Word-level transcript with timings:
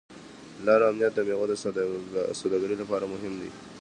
د 0.61 0.61
لارو 0.65 0.85
امنیت 0.91 1.13
د 1.15 1.19
میوو 1.27 1.49
د 1.51 1.53
سوداګرۍ 2.41 2.75
لپاره 2.79 3.05
مهم 3.13 3.33
دی. 3.41 3.49